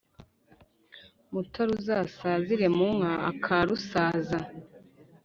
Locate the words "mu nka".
2.77-3.13